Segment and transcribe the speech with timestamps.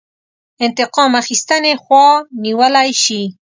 [0.65, 2.05] انتقام اخیستنې خوا
[2.43, 3.21] نیولی شي.